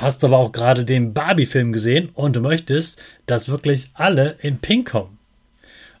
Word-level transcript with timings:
hast 0.00 0.22
aber 0.24 0.38
auch 0.38 0.52
gerade 0.52 0.84
den 0.84 1.12
Barbie-Film 1.12 1.72
gesehen 1.72 2.10
und 2.14 2.36
du 2.36 2.40
möchtest, 2.40 3.02
dass 3.26 3.48
wirklich 3.48 3.90
alle 3.94 4.36
in 4.40 4.58
Pink 4.58 4.90
kommen. 4.90 5.18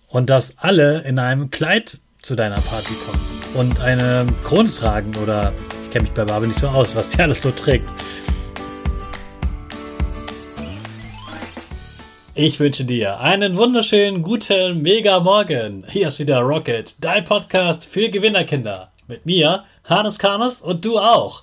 Und 0.06 0.30
dass 0.30 0.56
alle 0.56 1.02
in 1.02 1.18
einem 1.18 1.50
Kleid 1.50 1.98
zu 2.22 2.34
deiner 2.34 2.60
Party 2.60 2.94
kommen 2.94 3.20
und 3.54 3.80
eine 3.80 4.26
Krone 4.42 4.70
tragen 4.70 5.14
oder 5.22 5.52
ich 5.82 5.90
kenne 5.90 6.04
mich 6.04 6.12
bei 6.12 6.24
Barbie 6.24 6.46
nicht 6.46 6.60
so 6.60 6.68
aus, 6.68 6.96
was 6.96 7.10
die 7.10 7.18
alles 7.22 7.42
so 7.42 7.50
trägt. 7.50 7.88
Ich 12.34 12.60
wünsche 12.60 12.84
dir 12.84 13.18
einen 13.20 13.56
wunderschönen 13.56 14.22
guten 14.22 14.80
Mega 14.80 15.20
Morgen. 15.20 15.84
Hier 15.90 16.06
ist 16.06 16.20
wieder 16.20 16.38
Rocket, 16.38 16.96
dein 17.00 17.24
Podcast 17.24 17.84
für 17.84 18.08
Gewinnerkinder. 18.08 18.92
Mit 19.08 19.26
mir, 19.26 19.64
Hannes 19.84 20.18
Karnes 20.18 20.62
und 20.62 20.84
du 20.84 20.98
auch. 20.98 21.42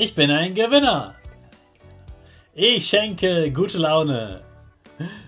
Ich 0.00 0.14
bin 0.14 0.30
ein 0.30 0.54
Gewinner. 0.54 1.16
Ich 2.54 2.86
schenke 2.86 3.50
gute 3.50 3.78
Laune. 3.78 4.42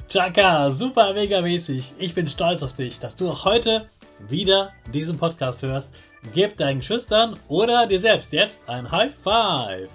Chaka, 0.09 0.71
super 0.71 1.13
mega 1.13 1.41
mäßig. 1.41 1.93
Ich 1.99 2.15
bin 2.15 2.29
stolz 2.29 2.63
auf 2.63 2.73
dich, 2.73 3.01
dass 3.01 3.17
du 3.17 3.29
auch 3.29 3.45
heute 3.45 3.89
wieder 4.29 4.71
diesen 4.95 5.19
Podcast 5.19 5.63
hörst. 5.63 5.91
Gib 6.33 6.57
deinen 6.57 6.83
Schüchtern 6.83 7.37
oder 7.49 7.89
dir 7.89 7.99
selbst 7.99 8.33
jetzt 8.33 8.61
ein 8.69 8.89
High 8.89 9.13
Five. 9.13 9.89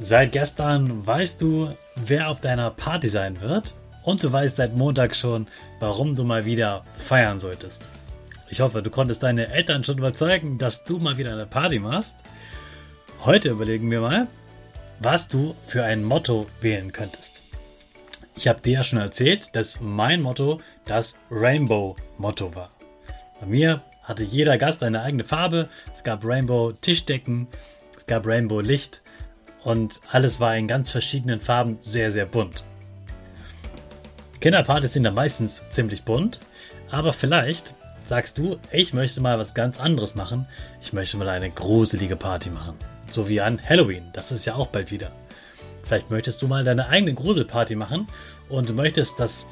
Seit 0.00 0.32
gestern 0.32 1.06
weißt 1.06 1.40
du, 1.40 1.70
wer 1.94 2.30
auf 2.30 2.40
deiner 2.40 2.70
Party 2.72 3.08
sein 3.08 3.40
wird 3.40 3.74
und 4.02 4.24
du 4.24 4.32
weißt 4.32 4.56
seit 4.56 4.74
Montag 4.74 5.14
schon, 5.14 5.46
warum 5.78 6.16
du 6.16 6.24
mal 6.24 6.44
wieder 6.44 6.84
feiern 6.94 7.38
solltest. 7.38 7.82
Ich 8.48 8.60
hoffe, 8.60 8.82
du 8.82 8.90
konntest 8.90 9.22
deine 9.22 9.48
Eltern 9.48 9.84
schon 9.84 9.98
überzeugen, 9.98 10.58
dass 10.58 10.84
du 10.84 10.98
mal 10.98 11.16
wieder 11.16 11.32
eine 11.32 11.46
Party 11.46 11.78
machst. 11.78 12.16
Heute 13.24 13.50
überlegen 13.50 13.90
wir 13.90 14.00
mal, 14.00 14.26
was 15.00 15.28
du 15.28 15.54
für 15.66 15.82
ein 15.82 16.04
Motto 16.04 16.46
wählen 16.60 16.92
könntest. 16.92 17.42
Ich 18.36 18.48
habe 18.48 18.60
dir 18.60 18.74
ja 18.74 18.84
schon 18.84 18.98
erzählt, 18.98 19.54
dass 19.56 19.80
mein 19.80 20.20
Motto 20.20 20.60
das 20.84 21.16
Rainbow-Motto 21.30 22.54
war. 22.54 22.70
Bei 23.40 23.46
mir 23.46 23.82
hatte 24.02 24.22
jeder 24.22 24.58
Gast 24.58 24.82
eine 24.82 25.02
eigene 25.02 25.24
Farbe. 25.24 25.68
Es 25.94 26.04
gab 26.04 26.24
Rainbow-Tischdecken, 26.24 27.48
es 27.96 28.06
gab 28.06 28.26
Rainbow-Licht 28.26 29.02
und 29.62 30.00
alles 30.10 30.40
war 30.40 30.56
in 30.56 30.68
ganz 30.68 30.90
verschiedenen 30.90 31.40
Farben 31.40 31.78
sehr, 31.80 32.12
sehr 32.12 32.26
bunt. 32.26 32.64
Kinderpartys 34.40 34.92
sind 34.92 35.04
da 35.04 35.10
meistens 35.10 35.62
ziemlich 35.70 36.02
bunt, 36.02 36.40
aber 36.90 37.14
vielleicht 37.14 37.74
sagst 38.04 38.38
du, 38.38 38.58
ich 38.72 38.92
möchte 38.92 39.20
mal 39.20 39.38
was 39.38 39.54
ganz 39.54 39.80
anderes 39.80 40.14
machen. 40.14 40.46
Ich 40.80 40.92
möchte 40.92 41.16
mal 41.16 41.28
eine 41.28 41.50
gruselige 41.50 42.16
Party 42.16 42.50
machen. 42.50 42.74
So 43.12 43.28
wie 43.28 43.40
an 43.40 43.60
Halloween. 43.68 44.04
Das 44.12 44.32
ist 44.32 44.44
ja 44.44 44.54
auch 44.54 44.68
bald 44.68 44.90
wieder. 44.90 45.10
Vielleicht 45.84 46.10
möchtest 46.10 46.40
du 46.42 46.48
mal 46.48 46.64
deine 46.64 46.88
eigene 46.88 47.14
Gruselparty 47.14 47.76
machen 47.76 48.06
und 48.48 48.68
du 48.68 48.72
möchtest, 48.72 49.20
dass 49.20 49.46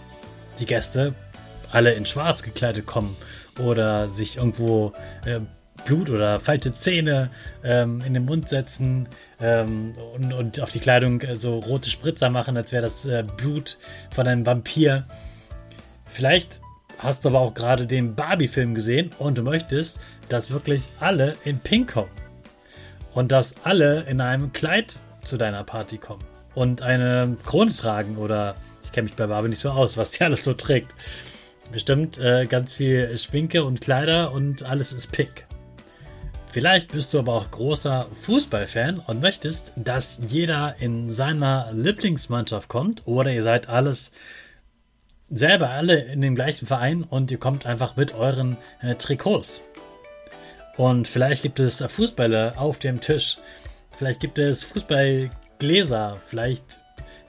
die 0.59 0.67
Gäste 0.67 1.15
alle 1.71 1.93
in 1.93 2.07
schwarz 2.07 2.43
gekleidet 2.43 2.87
kommen 2.87 3.17
oder 3.59 4.09
sich 4.09 4.37
irgendwo 4.37 4.93
äh, 5.27 5.41
Blut 5.85 6.11
oder 6.11 6.41
falsche 6.41 6.73
Zähne 6.73 7.31
ähm, 7.65 8.03
in 8.07 8.15
den 8.15 8.25
Mund 8.25 8.49
setzen 8.49 9.09
ähm, 9.41 9.95
und, 10.15 10.33
und, 10.33 10.61
auf 10.61 10.71
die 10.71 10.81
Kleidung 10.81 11.21
äh, 11.23 11.37
so 11.37 11.59
rote 11.59 11.91
Spritzer 11.91 12.31
machen, 12.31 12.57
als 12.57 12.73
wäre 12.73 12.83
das 12.85 13.05
äh, 13.05 13.25
Blut 13.37 13.79
von 14.15 14.27
einem 14.27 14.47
Vampir. 14.47 15.05
Vielleicht 16.07 16.61
hast 17.03 17.25
du 17.25 17.31
aber 17.31 17.41
auch 17.41 17.55
gerade 17.55 17.87
den 17.87 18.15
Barbie-Film 18.15 18.75
gesehen 18.75 19.11
und 19.19 19.37
du 19.37 19.43
möchtest, 19.43 20.01
dass 20.29 20.51
wirklich 20.51 20.89
alle 21.01 21.37
in 21.45 21.59
Pink 21.59 21.93
kommen 21.93 22.11
und 23.13 23.33
dass 23.33 23.55
alle 23.65 24.03
in 24.03 24.21
einem 24.21 24.53
Kleid 24.53 25.01
zu 25.27 25.37
deiner 25.37 25.65
Party 25.65 25.99
kommen 25.99 26.23
und 26.55 26.83
eine 26.83 27.37
Krone 27.45 27.73
tragen 27.73 28.17
oder 28.17 28.55
ich 28.85 28.93
kenne 28.93 29.05
mich 29.05 29.17
bei 29.17 29.27
Barbie 29.27 29.49
nicht 29.49 29.59
so 29.59 29.71
aus, 29.71 29.97
was 29.97 30.12
die 30.12 30.25
alles 30.25 30.45
so 30.45 30.55
trägt. 30.55 30.95
Bestimmt 31.73 32.19
äh, 32.19 32.47
ganz 32.47 32.75
viel 32.75 33.17
Schminke 33.17 33.65
und 33.65 33.81
Kleider 33.81 34.33
und 34.33 34.62
alles 34.62 34.93
ist 34.93 35.11
pick. 35.11 35.47
Vielleicht 36.53 36.93
bist 36.93 37.15
du 37.15 37.19
aber 37.19 37.33
auch 37.33 37.51
großer 37.51 38.07
Fußballfan 38.25 38.99
und 39.07 39.23
möchtest, 39.23 39.73
dass 39.77 40.21
jeder 40.29 40.75
in 40.81 41.11
seiner 41.11 41.73
Lieblingsmannschaft 41.73 42.69
kommt 42.69 43.06
oder 43.06 43.32
ihr 43.32 43.43
seid 43.43 43.71
alles 43.71 44.12
selber 45.32 45.70
alle 45.70 45.99
in 45.99 46.20
dem 46.20 46.34
gleichen 46.34 46.67
Verein 46.67 47.02
und 47.02 47.31
ihr 47.31 47.38
kommt 47.38 47.67
einfach 47.67 47.96
mit 47.96 48.14
euren 48.14 48.56
äh, 48.81 48.94
Trikots. 48.94 49.62
Und 50.76 51.08
vielleicht 51.08 51.43
gibt 51.43 51.58
es 51.58 51.82
Fußbälle 51.87 52.55
auf 52.56 52.79
dem 52.79 53.00
Tisch. 53.00 53.38
Vielleicht 53.96 54.20
gibt 54.20 54.38
es 54.38 54.62
Fußballgläser. 54.62 56.19
Vielleicht 56.26 56.81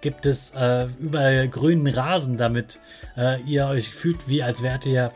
gibt 0.02 0.26
es 0.26 0.52
äh, 0.52 0.88
überall 1.00 1.48
grünen 1.48 1.88
Rasen, 1.88 2.38
damit 2.38 2.80
äh, 3.18 3.42
ihr 3.42 3.68
euch 3.68 3.90
fühlt, 3.90 4.28
wie 4.28 4.44
als 4.44 4.62
wärt 4.62 4.86
ihr 4.86 5.12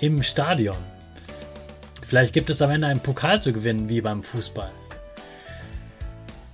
im 0.00 0.22
Stadion. 0.22 0.76
Vielleicht 2.06 2.32
gibt 2.32 2.50
es 2.50 2.60
am 2.62 2.70
Ende 2.70 2.86
einen 2.86 3.00
Pokal 3.00 3.40
zu 3.40 3.52
gewinnen, 3.52 3.88
wie 3.88 4.00
beim 4.00 4.22
Fußball. 4.22 4.70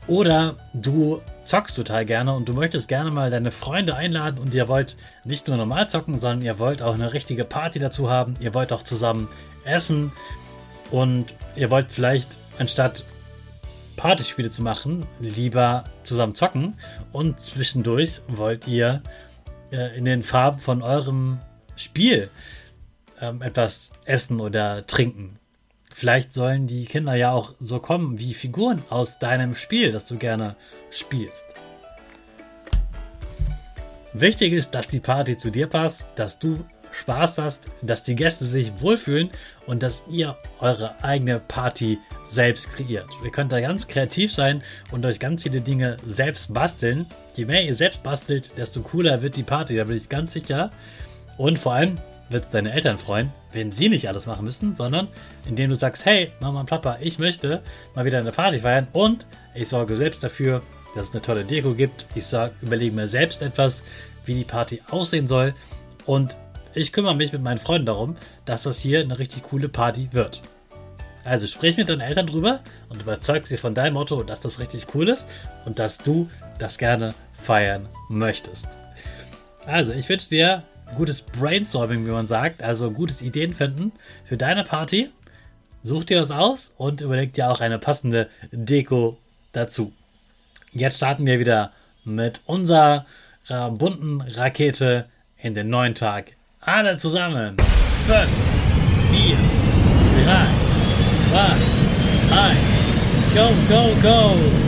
Oder 0.06 0.56
du 0.74 1.22
zockst 1.46 1.76
total 1.76 2.04
gerne 2.04 2.34
und 2.34 2.48
du 2.48 2.52
möchtest 2.52 2.88
gerne 2.88 3.10
mal 3.10 3.30
deine 3.30 3.50
Freunde 3.50 3.96
einladen 3.96 4.38
und 4.38 4.52
ihr 4.52 4.68
wollt 4.68 4.96
nicht 5.24 5.48
nur 5.48 5.56
normal 5.56 5.88
zocken, 5.88 6.20
sondern 6.20 6.42
ihr 6.42 6.58
wollt 6.58 6.82
auch 6.82 6.94
eine 6.94 7.12
richtige 7.12 7.44
Party 7.44 7.78
dazu 7.78 8.10
haben. 8.10 8.34
Ihr 8.40 8.54
wollt 8.54 8.72
auch 8.72 8.82
zusammen 8.82 9.28
essen 9.64 10.12
und 10.90 11.26
ihr 11.54 11.70
wollt 11.70 11.90
vielleicht 11.90 12.36
anstatt 12.58 13.04
Partyspiele 13.96 14.50
zu 14.50 14.62
machen, 14.62 15.06
lieber 15.20 15.84
zusammen 16.02 16.34
zocken 16.34 16.74
und 17.12 17.40
zwischendurch 17.40 18.20
wollt 18.28 18.68
ihr 18.68 19.02
äh, 19.72 19.96
in 19.96 20.04
den 20.04 20.22
Farben 20.22 20.58
von 20.58 20.82
eurem 20.82 21.38
Spiel 21.76 22.28
ähm, 23.20 23.42
etwas 23.42 23.92
essen 24.04 24.40
oder 24.40 24.86
trinken. 24.86 25.38
Vielleicht 25.98 26.34
sollen 26.34 26.66
die 26.66 26.84
Kinder 26.84 27.14
ja 27.14 27.30
auch 27.30 27.54
so 27.58 27.78
kommen 27.78 28.18
wie 28.18 28.34
Figuren 28.34 28.82
aus 28.90 29.18
deinem 29.18 29.54
Spiel, 29.54 29.92
das 29.92 30.04
du 30.04 30.18
gerne 30.18 30.54
spielst. 30.90 31.46
Wichtig 34.12 34.52
ist, 34.52 34.72
dass 34.72 34.88
die 34.88 35.00
Party 35.00 35.38
zu 35.38 35.50
dir 35.50 35.68
passt, 35.68 36.04
dass 36.14 36.38
du 36.38 36.58
Spaß 36.92 37.38
hast, 37.38 37.70
dass 37.80 38.02
die 38.02 38.14
Gäste 38.14 38.44
sich 38.44 38.78
wohlfühlen 38.82 39.30
und 39.66 39.82
dass 39.82 40.02
ihr 40.10 40.36
eure 40.60 41.02
eigene 41.02 41.40
Party 41.40 41.98
selbst 42.26 42.74
kreiert. 42.74 43.08
Ihr 43.24 43.30
könnt 43.30 43.52
da 43.52 43.62
ganz 43.62 43.88
kreativ 43.88 44.34
sein 44.34 44.62
und 44.92 45.06
euch 45.06 45.18
ganz 45.18 45.44
viele 45.44 45.62
Dinge 45.62 45.96
selbst 46.04 46.52
basteln. 46.52 47.06
Je 47.36 47.46
mehr 47.46 47.64
ihr 47.64 47.74
selbst 47.74 48.02
bastelt, 48.02 48.58
desto 48.58 48.82
cooler 48.82 49.22
wird 49.22 49.38
die 49.38 49.44
Party, 49.44 49.76
da 49.76 49.84
bin 49.84 49.96
ich 49.96 50.10
ganz 50.10 50.34
sicher. 50.34 50.70
Und 51.38 51.58
vor 51.58 51.72
allem 51.72 51.94
wird 52.28 52.44
es 52.44 52.50
deine 52.50 52.72
Eltern 52.72 52.98
freuen, 52.98 53.32
wenn 53.52 53.72
sie 53.72 53.88
nicht 53.88 54.08
alles 54.08 54.26
machen 54.26 54.44
müssen, 54.44 54.76
sondern 54.76 55.08
indem 55.46 55.70
du 55.70 55.76
sagst, 55.76 56.04
hey, 56.04 56.32
Mama 56.40 56.60
und 56.60 56.66
Papa, 56.66 56.98
ich 57.00 57.18
möchte 57.18 57.62
mal 57.94 58.04
wieder 58.04 58.18
eine 58.18 58.32
Party 58.32 58.60
feiern 58.60 58.88
und 58.92 59.26
ich 59.54 59.68
sorge 59.68 59.96
selbst 59.96 60.22
dafür, 60.22 60.62
dass 60.94 61.08
es 61.08 61.14
eine 61.14 61.22
tolle 61.22 61.44
Deko 61.44 61.74
gibt. 61.74 62.06
Ich 62.14 62.26
überlege 62.62 62.94
mir 62.94 63.08
selbst 63.08 63.42
etwas, 63.42 63.82
wie 64.24 64.34
die 64.34 64.44
Party 64.44 64.82
aussehen 64.90 65.28
soll 65.28 65.54
und 66.04 66.36
ich 66.74 66.92
kümmere 66.92 67.14
mich 67.14 67.32
mit 67.32 67.42
meinen 67.42 67.58
Freunden 67.58 67.86
darum, 67.86 68.16
dass 68.44 68.64
das 68.64 68.80
hier 68.80 69.00
eine 69.00 69.18
richtig 69.18 69.44
coole 69.44 69.68
Party 69.68 70.08
wird. 70.12 70.42
Also 71.24 71.46
sprich 71.46 71.76
mit 71.76 71.88
deinen 71.88 72.02
Eltern 72.02 72.26
drüber 72.26 72.60
und 72.88 73.00
überzeug 73.00 73.46
sie 73.46 73.56
von 73.56 73.74
deinem 73.74 73.94
Motto, 73.94 74.22
dass 74.22 74.40
das 74.40 74.60
richtig 74.60 74.86
cool 74.94 75.08
ist 75.08 75.26
und 75.64 75.78
dass 75.78 75.98
du 75.98 76.30
das 76.58 76.78
gerne 76.78 77.14
feiern 77.34 77.88
möchtest. 78.08 78.68
Also, 79.66 79.92
ich 79.92 80.08
wünsche 80.08 80.28
dir 80.28 80.62
gutes 80.94 81.22
Brainstorming, 81.22 82.06
wie 82.06 82.12
man 82.12 82.26
sagt, 82.26 82.62
also 82.62 82.90
gutes 82.90 83.22
Ideen 83.22 83.52
finden 83.52 83.92
für 84.24 84.36
deine 84.36 84.64
Party. 84.64 85.10
Such 85.82 86.04
dir 86.04 86.20
was 86.20 86.30
aus 86.30 86.72
und 86.76 87.00
überleg 87.00 87.32
dir 87.32 87.50
auch 87.50 87.60
eine 87.60 87.78
passende 87.78 88.28
Deko 88.52 89.18
dazu. 89.52 89.92
Jetzt 90.72 90.96
starten 90.96 91.26
wir 91.26 91.38
wieder 91.38 91.72
mit 92.04 92.42
unserer 92.46 93.06
bunten 93.70 94.20
Rakete 94.20 95.06
in 95.38 95.54
den 95.54 95.68
neuen 95.68 95.94
Tag 95.94 96.32
alle 96.60 96.96
zusammen. 96.96 97.56
5, 97.58 98.28
4, 99.10 99.36
3, 100.24 100.46
2, 101.30 102.36
1. 102.36 102.58
Go, 103.34 103.48
go, 103.68 103.94
go! 104.02 104.65